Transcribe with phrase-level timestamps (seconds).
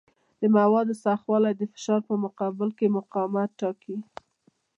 [0.41, 3.95] د موادو سختوالی د فشار په مقابل کې مقاومت ټاکي.